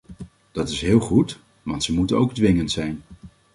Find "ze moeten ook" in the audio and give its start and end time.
1.83-2.33